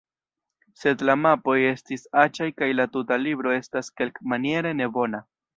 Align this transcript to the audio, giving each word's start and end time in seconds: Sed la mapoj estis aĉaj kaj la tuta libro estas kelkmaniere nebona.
Sed 0.83 1.03
la 1.09 1.15
mapoj 1.25 1.57
estis 1.73 2.07
aĉaj 2.23 2.49
kaj 2.63 2.71
la 2.79 2.89
tuta 2.97 3.21
libro 3.29 3.55
estas 3.61 3.95
kelkmaniere 4.03 4.77
nebona. 4.83 5.25